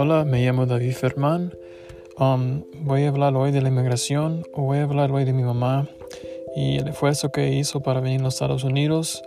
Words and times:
Hola, 0.00 0.24
me 0.24 0.44
llamo 0.44 0.64
David 0.64 0.92
Fermán. 0.92 1.52
Um, 2.20 2.62
voy 2.82 3.02
a 3.02 3.08
hablar 3.08 3.34
hoy 3.34 3.50
de 3.50 3.60
la 3.60 3.68
inmigración 3.68 4.44
voy 4.54 4.78
a 4.78 4.84
hablar 4.84 5.10
hoy 5.10 5.24
de 5.24 5.32
mi 5.32 5.42
mamá 5.42 5.88
y 6.54 6.76
el 6.76 6.86
esfuerzo 6.86 7.32
que 7.32 7.52
hizo 7.54 7.80
para 7.80 7.98
venir 7.98 8.20
a 8.20 8.22
los 8.22 8.34
Estados 8.34 8.62
Unidos. 8.62 9.24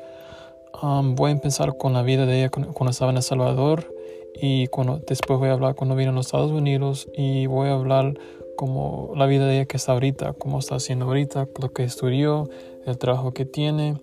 Um, 0.81 1.15
voy 1.15 1.31
a 1.31 1.34
empezar 1.34 1.78
con 1.78 1.92
la 1.92 2.04
vida 2.04 2.26
de 2.26 2.38
ella 2.40 2.49
cuando 2.49 2.90
estaba 2.90 3.12
en 3.12 3.18
El 3.18 3.24
Salvador 3.24 3.94
y 4.34 4.68
cuando, 4.68 5.02
después 5.06 5.40
voy 5.40 5.49
a 5.49 5.52
hablar 5.52 5.76
cuando 5.76 5.97
vino 5.97 6.12
a 6.12 6.13
los 6.13 6.28
Estados 6.28 6.52
Unidos 6.52 7.10
y 7.17 7.47
voy 7.47 7.67
a 7.67 7.74
hablar 7.74 8.17
como 8.56 9.12
la 9.17 9.26
vida 9.26 9.47
de 9.47 9.58
ella 9.58 9.65
que 9.65 9.76
está 9.76 9.92
ahorita, 9.92 10.31
cómo 10.40 10.60
está 10.60 10.76
haciendo 10.76 11.03
ahorita, 11.03 11.49
lo 11.62 11.74
que 11.74 11.83
estudió, 11.83 12.49
el 12.85 12.97
trabajo 12.97 13.33
que 13.33 13.44
tiene 13.44 13.97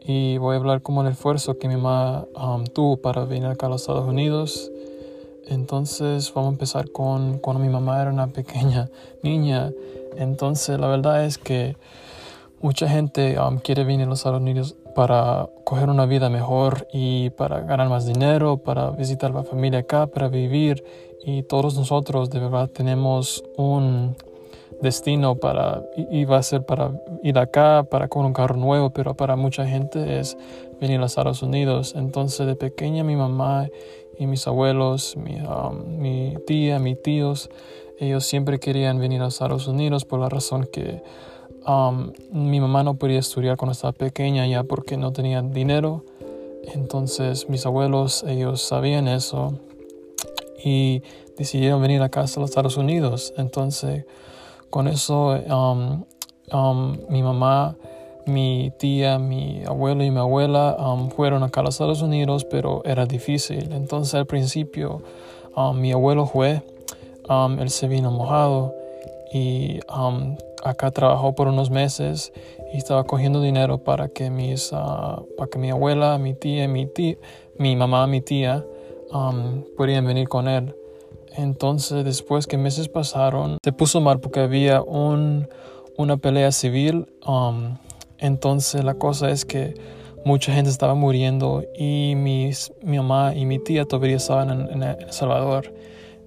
y 0.00 0.38
voy 0.38 0.54
a 0.54 0.58
hablar 0.60 0.80
como 0.80 1.02
el 1.02 1.08
esfuerzo 1.08 1.58
que 1.58 1.66
mi 1.66 1.74
mamá 1.74 2.28
um, 2.36 2.62
tuvo 2.66 2.98
para 2.98 3.24
venir 3.24 3.46
acá 3.46 3.66
a 3.66 3.70
los 3.70 3.80
Estados 3.80 4.06
Unidos 4.06 4.70
entonces 5.48 6.32
vamos 6.34 6.50
a 6.50 6.52
empezar 6.52 6.90
con 6.90 7.38
cuando 7.38 7.62
mi 7.62 7.68
mamá 7.68 8.00
era 8.00 8.10
una 8.10 8.28
pequeña 8.28 8.88
niña. 9.22 9.72
Entonces 10.16 10.78
la 10.78 10.88
verdad 10.88 11.24
es 11.24 11.38
que 11.38 11.76
mucha 12.60 12.88
gente 12.88 13.38
um, 13.38 13.58
quiere 13.58 13.84
venir 13.84 14.06
a 14.06 14.10
los 14.10 14.20
Estados 14.20 14.40
Unidos 14.40 14.76
para 14.94 15.48
coger 15.64 15.90
una 15.90 16.06
vida 16.06 16.30
mejor 16.30 16.86
y 16.92 17.30
para 17.30 17.60
ganar 17.60 17.88
más 17.88 18.06
dinero, 18.06 18.58
para 18.58 18.90
visitar 18.90 19.32
la 19.32 19.42
familia 19.42 19.80
acá, 19.80 20.06
para 20.06 20.28
vivir. 20.28 20.84
Y 21.24 21.42
todos 21.42 21.76
nosotros 21.76 22.30
de 22.30 22.38
verdad 22.38 22.68
tenemos 22.68 23.42
un 23.56 24.16
destino 24.80 25.36
para, 25.36 25.82
y 25.96 26.24
va 26.24 26.38
a 26.38 26.42
ser 26.42 26.64
para 26.64 26.92
ir 27.22 27.38
acá, 27.38 27.86
para 27.90 28.08
con 28.08 28.26
un 28.26 28.32
carro 28.32 28.56
nuevo, 28.56 28.90
pero 28.90 29.14
para 29.14 29.36
mucha 29.36 29.66
gente 29.66 30.20
es 30.20 30.36
venir 30.80 30.98
a 30.98 31.02
los 31.02 31.12
Estados 31.12 31.42
Unidos. 31.42 31.94
Entonces 31.96 32.46
de 32.46 32.56
pequeña 32.56 33.04
mi 33.04 33.16
mamá 33.16 33.68
y 34.18 34.26
mis 34.26 34.46
abuelos, 34.46 35.16
mi, 35.16 35.36
um, 35.40 35.98
mi 35.98 36.36
tía, 36.46 36.78
mis 36.78 37.00
tíos, 37.02 37.50
ellos 37.98 38.24
siempre 38.24 38.58
querían 38.58 38.98
venir 38.98 39.22
a 39.22 39.28
Estados 39.28 39.66
Unidos 39.66 40.04
por 40.04 40.20
la 40.20 40.28
razón 40.28 40.68
que 40.72 41.02
um, 41.66 42.12
mi 42.32 42.60
mamá 42.60 42.82
no 42.82 42.94
podía 42.94 43.18
estudiar 43.18 43.56
cuando 43.56 43.72
estaba 43.72 43.92
pequeña 43.92 44.46
ya 44.46 44.64
porque 44.64 44.96
no 44.96 45.12
tenía 45.12 45.42
dinero. 45.42 46.04
Entonces 46.74 47.48
mis 47.48 47.66
abuelos, 47.66 48.24
ellos 48.26 48.62
sabían 48.62 49.08
eso 49.08 49.58
y 50.64 51.02
decidieron 51.36 51.82
venir 51.82 52.02
a 52.02 52.08
casa 52.08 52.38
a 52.38 52.42
los 52.42 52.50
Estados 52.50 52.76
Unidos. 52.76 53.34
Entonces 53.36 54.06
con 54.70 54.88
eso 54.88 55.38
um, 56.52 56.96
mi 57.08 57.22
mamá 57.22 57.76
mi 58.26 58.72
tía, 58.78 59.18
mi 59.18 59.62
abuelo 59.66 60.04
y 60.04 60.10
mi 60.10 60.18
abuela 60.18 60.76
um, 60.78 61.10
fueron 61.10 61.42
acá 61.42 61.60
a 61.60 61.64
los 61.64 61.74
Estados 61.74 62.02
Unidos, 62.02 62.44
pero 62.44 62.82
era 62.84 63.06
difícil. 63.06 63.72
Entonces 63.72 64.14
al 64.14 64.26
principio 64.26 65.02
um, 65.56 65.78
mi 65.78 65.92
abuelo 65.92 66.26
fue, 66.26 66.62
um, 67.28 67.58
él 67.58 67.70
se 67.70 67.88
vino 67.88 68.10
mojado 68.10 68.74
y 69.32 69.80
acá 70.64 70.90
trabajó 70.90 71.34
por 71.34 71.48
unos 71.48 71.70
meses 71.70 72.32
y 72.72 72.78
estaba 72.78 73.04
cogiendo 73.04 73.40
dinero 73.40 73.78
para 73.78 74.08
que, 74.08 74.30
mis, 74.30 74.72
uh, 74.72 75.26
para 75.36 75.50
que 75.50 75.58
mi 75.58 75.70
abuela, 75.70 76.18
mi 76.18 76.34
tía, 76.34 76.68
mi 76.68 76.86
tía, 76.86 77.16
mi 77.58 77.76
mamá, 77.76 78.06
mi 78.06 78.20
tía 78.20 78.64
pudieran 79.76 80.06
venir 80.06 80.28
con 80.28 80.48
él. 80.48 80.74
Entonces 81.36 82.04
después 82.04 82.46
que 82.46 82.56
meses 82.56 82.88
pasaron, 82.88 83.58
se 83.62 83.72
puso 83.72 84.00
mal 84.00 84.20
porque 84.20 84.40
había 84.40 84.82
un, 84.82 85.48
una 85.96 86.16
pelea 86.16 86.52
civil 86.52 87.06
entonces 88.18 88.84
la 88.84 88.94
cosa 88.94 89.30
es 89.30 89.44
que 89.44 89.74
mucha 90.24 90.52
gente 90.52 90.70
estaba 90.70 90.94
muriendo 90.94 91.64
y 91.76 92.14
mis, 92.16 92.72
mi 92.82 92.96
mamá 92.96 93.34
y 93.34 93.44
mi 93.44 93.58
tía 93.58 93.84
todavía 93.84 94.16
estaban 94.16 94.68
en, 94.70 94.82
El 94.82 95.12
Salvador. 95.12 95.74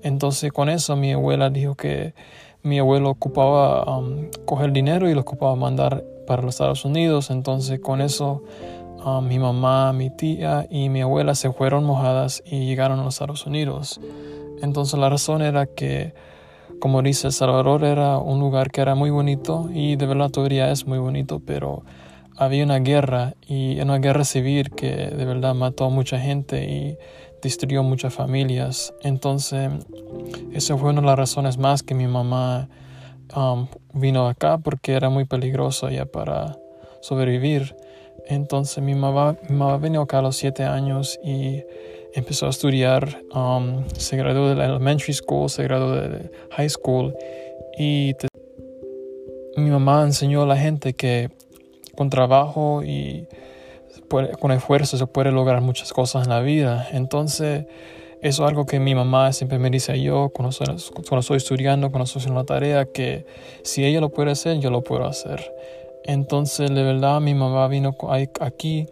Entonces 0.04 0.52
con 0.52 0.70
eso 0.70 0.96
mi 0.96 1.14
abuela 1.14 1.50
dijo 1.50 1.76
que 1.76 2.14
mi 2.62 2.80
abuelo 2.80 3.10
ocupaba 3.10 3.98
um, 3.98 4.30
coger 4.46 4.72
dinero 4.72 5.10
y 5.10 5.14
lo 5.14 5.22
ocupaba 5.22 5.56
mandar 5.56 6.04
para 6.28 6.44
los 6.44 6.56
Estados 6.56 6.86
Unidos. 6.86 7.32
Entonces 7.32 7.80
con 7.80 8.02
eso 8.02 8.44
um, 9.04 9.28
mi 9.28 9.40
mamá, 9.40 9.94
mi 9.94 10.10
tía 10.10 10.68
y 10.70 10.90
mi 10.90 11.02
abuela 11.02 11.34
se 11.34 11.52
fueron 11.52 11.84
mojadas 11.84 12.44
y 12.46 12.66
llegaron 12.66 13.00
a 13.00 13.04
los 13.04 13.16
Estados 13.16 13.46
Unidos. 13.48 14.00
Entonces 14.62 15.00
la 15.00 15.10
razón 15.10 15.42
era 15.42 15.66
que 15.66 16.14
como 16.80 17.02
dice, 17.02 17.28
El 17.28 17.34
Salvador 17.34 17.84
era 17.84 18.18
un 18.18 18.40
lugar 18.40 18.72
que 18.72 18.82
era 18.82 18.96
muy 18.96 19.10
bonito 19.10 19.70
y 19.74 19.96
de 19.96 20.06
verdad 20.06 20.30
todavía 20.30 20.72
es 20.72 20.86
muy 20.86 21.00
bonito, 21.00 21.42
pero 21.46 21.84
había 22.38 22.64
una 22.64 22.80
guerra 22.80 23.34
y 23.48 23.80
una 23.80 23.98
guerra 23.98 24.24
civil 24.24 24.70
que 24.72 24.92
de 24.92 25.26
verdad 25.26 25.56
mató 25.56 25.86
a 25.86 25.90
mucha 25.90 26.20
gente 26.20 26.66
y 26.66 26.98
destruyó 27.42 27.84
muchas 27.84 28.14
familias. 28.14 28.94
Entonces, 29.02 29.72
esa 30.54 30.78
fue 30.78 30.92
una 30.92 31.02
de 31.02 31.08
las 31.08 31.18
razones 31.18 31.58
más 31.58 31.84
que 31.84 31.96
mi 31.96 32.08
mamá 32.08 32.70
um, 33.36 33.68
vino 33.94 34.28
acá 34.28 34.60
porque 34.60 34.94
era 34.94 35.10
muy 35.10 35.26
peligroso 35.26 35.90
ya 35.90 36.06
para 36.06 36.58
sobrevivir. 37.02 37.76
Entonces, 38.28 38.84
mi 38.84 38.94
mamá, 38.94 39.38
mi 39.50 39.56
mamá 39.56 39.78
vino 39.78 40.02
acá 40.02 40.20
a 40.20 40.22
los 40.22 40.36
siete 40.36 40.64
años 40.64 41.20
y 41.24 41.64
empezó 42.20 42.48
a 42.48 42.50
estudiar, 42.50 43.22
um, 43.34 43.88
se 43.96 44.18
graduó 44.18 44.50
de 44.50 44.56
la 44.56 44.66
elementary 44.66 45.14
school, 45.14 45.50
se 45.50 45.64
graduó 45.64 45.92
de 45.92 46.32
high 46.52 46.70
school 46.70 47.16
y 47.78 48.14
mi 49.56 49.70
mamá 49.70 50.04
enseñó 50.04 50.42
a 50.42 50.46
la 50.48 50.58
gente 50.58 50.94
que 50.94 51.30
con 51.96 52.10
trabajo 52.10 52.84
y 52.84 53.28
con 54.40 54.52
esfuerzo 54.52 54.98
se 54.98 55.06
puede 55.06 55.32
lograr 55.32 55.62
muchas 55.62 55.94
cosas 55.94 56.24
en 56.24 56.30
la 56.30 56.42
vida. 56.42 56.88
Entonces, 56.92 57.66
eso 58.22 58.44
es 58.44 58.50
algo 58.50 58.66
que 58.66 58.80
mi 58.80 58.96
mamá 58.96 59.32
siempre 59.32 59.60
me 59.60 59.70
dice 59.70 60.02
yo 60.02 60.30
cuando 60.34 60.50
estoy, 60.50 60.68
cuando 61.08 61.20
estoy 61.20 61.38
estudiando, 61.38 61.92
cuando 61.92 62.06
estoy 62.06 62.22
haciendo 62.22 62.40
la 62.40 62.46
tarea, 62.46 62.86
que 62.86 63.26
si 63.64 63.86
ella 63.86 64.02
lo 64.02 64.10
puede 64.10 64.32
hacer, 64.32 64.60
yo 64.60 64.72
lo 64.72 64.84
puedo 64.84 65.06
hacer. 65.06 65.54
Entonces, 66.04 66.74
de 66.74 66.82
verdad, 66.82 67.22
mi 67.22 67.36
mamá 67.36 67.68
vino 67.68 67.96
aquí 68.40 68.88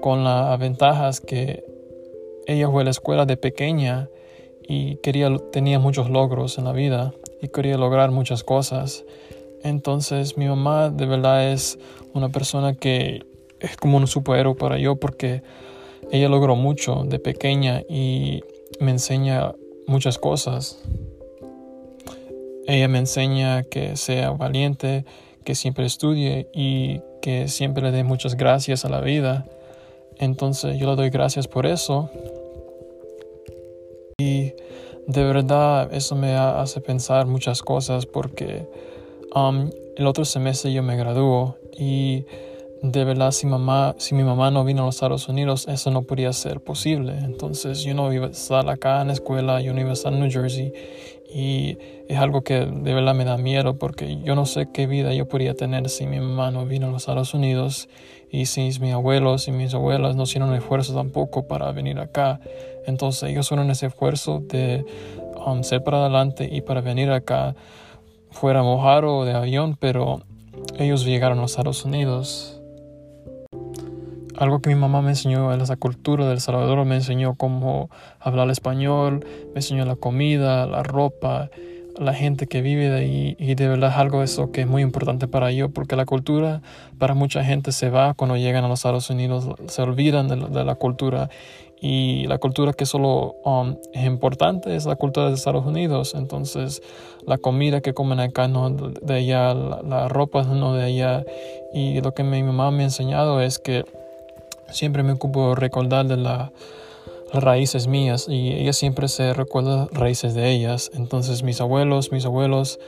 con 0.00 0.24
las 0.24 0.58
ventajas 0.58 1.20
que 1.20 1.75
ella 2.46 2.70
fue 2.70 2.82
a 2.82 2.84
la 2.84 2.90
escuela 2.90 3.26
de 3.26 3.36
pequeña 3.36 4.08
y 4.68 4.96
quería, 4.96 5.30
tenía 5.52 5.78
muchos 5.78 6.10
logros 6.10 6.58
en 6.58 6.64
la 6.64 6.72
vida 6.72 7.12
y 7.40 7.48
quería 7.48 7.76
lograr 7.76 8.10
muchas 8.10 8.44
cosas. 8.44 9.04
Entonces 9.62 10.36
mi 10.36 10.46
mamá 10.46 10.90
de 10.90 11.06
verdad 11.06 11.52
es 11.52 11.78
una 12.14 12.28
persona 12.28 12.74
que 12.74 13.24
es 13.60 13.76
como 13.76 13.96
un 13.96 14.06
superhéroe 14.06 14.54
para 14.54 14.78
yo 14.78 14.96
porque 14.96 15.42
ella 16.10 16.28
logró 16.28 16.56
mucho 16.56 17.04
de 17.04 17.18
pequeña 17.18 17.82
y 17.88 18.42
me 18.80 18.92
enseña 18.92 19.52
muchas 19.86 20.18
cosas. 20.18 20.82
Ella 22.66 22.88
me 22.88 22.98
enseña 22.98 23.62
que 23.62 23.96
sea 23.96 24.30
valiente, 24.30 25.04
que 25.44 25.54
siempre 25.54 25.86
estudie 25.86 26.48
y 26.52 27.00
que 27.22 27.48
siempre 27.48 27.82
le 27.82 27.92
dé 27.92 28.04
muchas 28.04 28.36
gracias 28.36 28.84
a 28.84 28.88
la 28.88 29.00
vida. 29.00 29.46
Entonces 30.18 30.78
yo 30.78 30.88
le 30.90 30.96
doy 30.96 31.10
gracias 31.10 31.48
por 31.48 31.66
eso. 31.66 32.10
Y 34.18 34.52
de 35.06 35.24
verdad 35.24 35.92
eso 35.92 36.16
me 36.16 36.34
hace 36.34 36.80
pensar 36.80 37.26
muchas 37.26 37.62
cosas 37.62 38.06
porque 38.06 38.66
um, 39.34 39.70
el 39.96 40.06
otro 40.06 40.24
semestre 40.24 40.72
yo 40.72 40.82
me 40.82 40.96
graduó 40.96 41.56
y 41.78 42.24
de 42.82 43.04
verdad 43.04 43.30
si, 43.30 43.46
mamá, 43.46 43.94
si 43.98 44.14
mi 44.14 44.22
mamá 44.22 44.50
no 44.50 44.64
vino 44.64 44.82
a 44.82 44.86
los 44.86 44.96
Estados 44.96 45.28
Unidos 45.28 45.66
eso 45.68 45.90
no 45.90 46.02
podría 46.02 46.32
ser 46.32 46.60
posible. 46.60 47.18
Entonces 47.18 47.82
yo 47.82 47.94
no 47.94 48.12
iba 48.12 48.26
a 48.26 48.30
estar 48.30 48.68
acá 48.68 49.00
en 49.00 49.08
la 49.08 49.12
escuela, 49.14 49.60
yo 49.60 49.72
no 49.72 49.80
iba 49.80 49.90
a 49.90 49.94
estar 49.94 50.12
en 50.12 50.20
New 50.20 50.30
Jersey 50.30 50.72
y 51.32 51.78
es 52.08 52.18
algo 52.18 52.42
que 52.42 52.66
de 52.66 52.94
verdad 52.94 53.14
me 53.14 53.24
da 53.24 53.36
miedo 53.36 53.78
porque 53.78 54.18
yo 54.22 54.34
no 54.34 54.46
sé 54.46 54.68
qué 54.72 54.86
vida 54.86 55.12
yo 55.12 55.28
podría 55.28 55.54
tener 55.54 55.88
si 55.88 56.06
mi 56.06 56.20
mamá 56.20 56.50
no 56.50 56.66
vino 56.66 56.86
a 56.86 56.90
los 56.90 57.02
Estados 57.02 57.34
Unidos 57.34 57.88
y 58.30 58.46
si 58.46 58.70
mis 58.80 58.92
abuelos 58.92 59.48
y 59.48 59.52
mis 59.52 59.74
abuelas 59.74 60.16
no 60.16 60.24
hicieron 60.24 60.54
esfuerzo 60.54 60.94
tampoco 60.94 61.46
para 61.46 61.70
venir 61.72 61.98
acá. 61.98 62.40
Entonces 62.86 63.30
ellos 63.30 63.48
fueron 63.48 63.70
ese 63.70 63.86
esfuerzo 63.86 64.40
de 64.40 64.84
um, 65.44 65.62
ser 65.62 65.82
para 65.82 65.98
adelante 65.98 66.48
y 66.50 66.60
para 66.60 66.80
venir 66.80 67.10
acá, 67.10 67.54
fuera 68.30 68.62
mojar 68.62 69.04
o 69.04 69.24
de 69.24 69.32
avión, 69.32 69.76
pero 69.78 70.22
ellos 70.78 71.04
llegaron 71.04 71.38
a 71.38 71.42
los 71.42 71.52
Estados 71.52 71.84
Unidos. 71.84 72.55
Algo 74.38 74.60
que 74.60 74.68
mi 74.68 74.76
mamá 74.76 75.00
me 75.02 75.10
enseñó 75.10 75.52
en 75.52 75.60
esa 75.60 75.76
cultura 75.76 76.28
del 76.28 76.40
Salvador, 76.40 76.84
me 76.84 76.96
enseñó 76.96 77.34
cómo 77.34 77.90
hablar 78.20 78.50
español, 78.50 79.24
me 79.48 79.56
enseñó 79.56 79.84
la 79.86 79.96
comida, 79.96 80.66
la 80.66 80.82
ropa, 80.82 81.48
la 81.98 82.12
gente 82.12 82.46
que 82.46 82.60
vive 82.60 82.94
ahí 82.94 83.36
y 83.38 83.54
de 83.54 83.68
verdad 83.68 83.90
es 83.90 83.96
algo 83.96 84.22
eso 84.22 84.52
que 84.52 84.62
es 84.62 84.66
muy 84.66 84.82
importante 84.82 85.28
para 85.28 85.50
yo 85.50 85.70
porque 85.70 85.96
la 85.96 86.04
cultura 86.04 86.60
para 86.98 87.14
mucha 87.14 87.42
gente 87.42 87.72
se 87.72 87.90
va 87.90 88.14
cuando 88.14 88.36
llegan 88.36 88.64
a 88.64 88.68
los 88.68 88.80
Estados 88.80 89.08
Unidos, 89.10 89.48
se 89.68 89.82
olvidan 89.82 90.28
de 90.28 90.64
la, 90.64 90.74
cultura 90.74 91.30
y 91.80 92.26
la 92.26 92.38
cultura 92.38 92.72
que 92.72 92.86
solo 92.86 93.36
um, 93.44 93.76
es 93.92 94.04
importante 94.04 94.76
es 94.76 94.86
la 94.86 94.96
cultura 94.96 95.28
de 95.28 95.34
Estados 95.34 95.64
Unidos. 95.66 96.14
Entonces, 96.14 96.82
la 97.26 97.38
comida 97.38 97.80
que 97.80 97.94
comen 97.94 98.20
acá 98.20 98.48
no 98.48 98.70
de 98.70 99.14
allá, 99.14 99.54
la, 99.54 99.82
la 99.82 100.08
ropa 100.08 100.42
no 100.42 100.74
de 100.74 100.84
allá. 100.84 101.24
Y 101.72 102.00
lo 102.00 102.12
que 102.14 102.22
mi 102.24 102.42
mamá 102.42 102.70
me 102.70 102.82
ha 102.82 102.86
enseñado 102.86 103.40
es 103.40 103.58
que 103.58 103.84
siempre 104.70 105.02
me 105.02 105.12
ocupo 105.12 105.54
recordar 105.54 106.06
de 106.06 106.16
la 106.16 106.52
las 107.32 107.42
raíces 107.42 107.86
mías 107.86 108.26
y 108.28 108.52
ella 108.52 108.72
siempre 108.72 109.08
se 109.08 109.34
recuerda 109.34 109.88
raíces 109.92 110.34
de 110.34 110.50
ellas. 110.50 110.90
Entonces 110.94 111.42
mis 111.42 111.60
abuelos, 111.60 112.12
mis 112.12 112.24
abuelos 112.24 112.78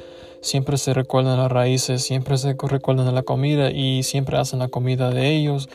siempre 0.41 0.79
se 0.79 0.95
recuerdan 0.95 1.39
las 1.39 1.51
raíces, 1.51 2.03
siempre 2.03 2.39
se 2.39 2.55
recuerdan 2.55 3.15
la 3.15 3.23
comida 3.23 3.71
y 3.71 4.03
siempre 4.03 4.39
hacen 4.39 4.61
la 4.61 4.69
comida 4.69 5.11
de 5.11 5.35
ellos 5.35 5.69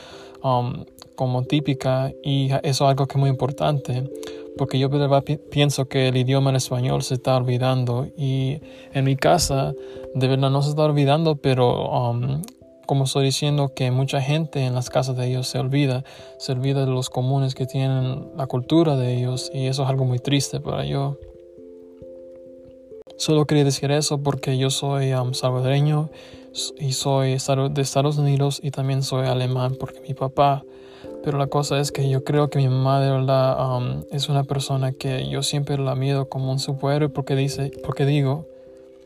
um, 0.44 0.85
como 1.15 1.44
típica 1.44 2.11
y 2.23 2.51
eso 2.63 2.85
es 2.85 2.89
algo 2.89 3.05
que 3.07 3.17
es 3.17 3.19
muy 3.19 3.29
importante 3.29 4.09
porque 4.57 4.77
yo 4.77 4.89
pienso 5.50 5.88
que 5.88 6.07
el 6.09 6.17
idioma 6.17 6.55
español 6.55 7.01
se 7.01 7.15
está 7.15 7.35
olvidando 7.35 8.07
y 8.15 8.61
en 8.94 9.03
mi 9.03 9.15
casa 9.15 9.73
de 10.13 10.27
verdad 10.27 10.51
no 10.51 10.61
se 10.61 10.69
está 10.69 10.83
olvidando 10.83 11.35
pero 11.35 11.89
um, 11.89 12.41
como 12.85 13.06
estoy 13.06 13.25
diciendo 13.25 13.74
que 13.75 13.91
mucha 13.91 14.21
gente 14.21 14.65
en 14.65 14.75
las 14.75 14.89
casas 14.89 15.15
de 15.18 15.27
ellos 15.27 15.47
se 15.47 15.59
olvida, 15.59 16.03
se 16.38 16.51
olvida 16.51 16.85
de 16.85 16.91
los 16.91 17.09
comunes 17.09 17.56
que 17.56 17.65
tienen 17.65 18.31
la 18.35 18.47
cultura 18.47 18.95
de 18.95 19.15
ellos 19.15 19.51
y 19.53 19.68
eso 19.68 19.83
es 19.83 19.89
algo 19.89 20.06
muy 20.06 20.19
triste 20.19 20.59
para 20.59 20.85
yo. 20.85 21.18
Solo 23.18 23.45
quería 23.45 23.63
decir 23.63 23.91
eso 23.91 24.21
porque 24.21 24.57
yo 24.57 24.69
soy 24.69 25.13
um, 25.13 25.33
salvadoreño 25.33 26.09
y 26.77 26.91
soy 26.94 27.38
de 27.38 27.81
Estados 27.81 28.18
Unidos 28.18 28.59
y 28.62 28.71
también 28.71 29.03
soy 29.03 29.27
alemán 29.27 29.77
porque 29.79 30.01
mi 30.01 30.13
papá. 30.13 30.63
Pero 31.24 31.38
la 31.38 31.47
cosa 31.47 31.79
es 31.79 31.91
que 31.91 32.09
yo 32.09 32.24
creo 32.24 32.50
que 32.50 32.59
mi 32.59 32.68
mamá 32.68 33.00
de 33.00 33.12
verdad 33.12 33.77
um, 33.77 34.03
es 34.12 34.29
una 34.29 34.44
persona 34.44 34.91
que 34.91 35.29
yo 35.29 35.41
siempre 35.41 35.77
la 35.77 35.95
miedo 35.95 36.27
como 36.27 36.51
un 36.51 36.59
superhéroe 36.59 37.09
porque 37.09 37.36
dice, 37.36 37.71
porque 37.83 38.06
digo, 38.06 38.45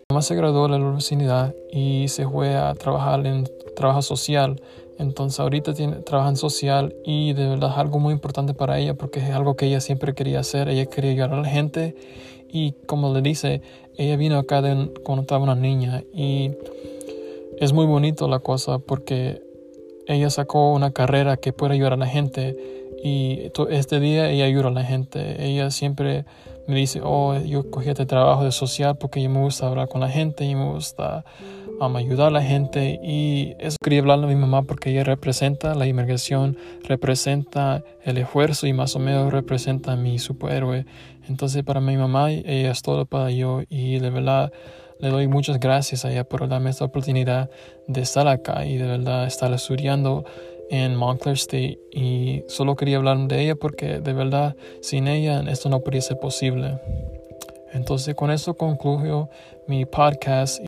mi 0.10 0.14
mamá 0.14 0.22
se 0.22 0.36
graduó 0.36 0.64
de 0.64 0.80
la 0.80 0.86
universidad 0.86 1.54
y 1.72 2.08
se 2.08 2.28
fue 2.28 2.56
a 2.56 2.74
trabajar 2.76 3.26
en 3.28 3.48
trabajo 3.78 4.02
social. 4.02 4.62
Entonces 4.98 5.40
ahorita 5.40 5.74
tiene, 5.74 5.98
trabaja 5.98 6.30
en 6.30 6.36
social 6.36 6.96
y 7.06 7.34
de 7.34 7.48
verdad 7.48 7.72
es 7.72 7.78
algo 7.78 8.00
muy 8.00 8.14
importante 8.14 8.54
para 8.54 8.80
ella 8.80 8.96
porque 8.96 9.20
es 9.20 9.30
algo 9.30 9.56
que 9.56 9.68
ella 9.68 9.80
siempre 9.80 10.14
quería 10.14 10.40
hacer. 10.40 10.68
Ella 10.68 10.88
quería 10.88 11.12
ayudar 11.12 11.34
a 11.34 11.42
la 11.42 11.48
gente 11.48 11.96
y 12.50 12.74
como 12.88 13.14
le 13.14 13.22
dice, 13.22 13.62
ella 13.96 14.18
vino 14.18 14.40
acá 14.40 14.62
cuando 15.04 15.22
estaba 15.22 15.44
una 15.44 15.56
niña 15.56 16.04
y 16.14 16.52
es 17.60 17.74
muy 17.74 17.86
bonito 17.86 18.28
la 18.28 18.40
cosa 18.40 18.80
porque 18.80 19.42
ella 20.08 20.30
sacó 20.30 20.74
una 20.74 20.92
carrera 20.92 21.38
que 21.38 21.54
puede 21.54 21.74
ayudar 21.76 21.94
a 21.94 21.98
la 21.98 22.08
gente 22.08 22.56
y 23.04 23.52
este 23.70 24.00
día 24.00 24.30
ella 24.30 24.46
ayuda 24.46 24.70
a 24.70 24.72
la 24.72 24.84
gente. 24.84 25.46
Ella 25.46 25.70
siempre 25.70 26.26
me 26.68 26.76
dice, 26.76 27.02
oh, 27.04 27.38
yo 27.40 27.70
cogí 27.70 27.90
este 27.90 28.06
trabajo 28.06 28.44
de 28.44 28.52
social 28.52 28.98
porque 28.98 29.22
yo 29.22 29.30
me 29.30 29.42
gusta 29.42 29.68
hablar 29.68 29.88
con 29.88 30.02
la 30.02 30.10
gente 30.10 30.44
y 30.46 30.56
me 30.56 30.72
gusta 30.72 31.24
um, 31.80 31.96
ayudar 31.96 32.28
a 32.28 32.32
la 32.32 32.42
gente 32.42 33.00
y 33.04 33.56
eso 33.60 33.78
quería 33.84 34.00
hablarle 34.00 34.26
a 34.26 34.30
mi 34.30 34.36
mamá 34.36 34.64
porque 34.64 34.92
ella 34.92 35.04
representa 35.04 35.76
la 35.76 35.88
inmigración, 35.88 36.58
representa 36.84 37.84
el 38.04 38.18
esfuerzo 38.18 38.68
y 38.68 38.74
más 38.74 38.96
o 38.96 39.00
menos 39.00 39.32
representa 39.32 39.94
a 39.94 39.96
mi 39.96 40.20
superhéroe. 40.20 40.86
Entonces 41.28 41.64
para 41.64 41.82
mi 41.82 41.98
mamá 41.98 42.32
ella 42.32 42.72
es 42.72 42.82
todo 42.82 43.06
para 43.06 43.32
yo 43.32 43.62
y 43.70 44.00
de 44.00 44.10
verdad 44.10 44.52
le 45.00 45.10
doy 45.10 45.28
muchas 45.28 45.60
gracias 45.60 46.06
a 46.06 46.12
ella 46.12 46.24
por 46.24 46.48
darme 46.48 46.70
esta 46.70 46.86
oportunidad 46.86 47.50
de 47.88 48.02
estar 48.02 48.28
acá 48.28 48.66
y 48.66 48.78
de 48.78 48.88
verdad 48.88 49.28
estar 49.28 49.52
estudiando 49.54 50.26
en 50.70 50.96
Montclair 50.96 51.38
State 51.38 51.80
y 51.92 52.44
solo 52.48 52.76
quería 52.76 52.98
hablar 52.98 53.18
de 53.28 53.42
ella 53.42 53.56
porque 53.56 54.00
de 54.00 54.14
verdad 54.14 54.56
sin 54.82 55.08
ella 55.08 55.44
esto 55.48 55.70
no 55.70 55.82
podría 55.82 56.02
ser 56.02 56.20
posible. 56.20 56.80
Entonces 57.74 58.16
con 58.16 58.32
eso 58.32 58.56
concluyo 58.56 59.30
mi 59.68 59.86
podcast. 59.86 60.60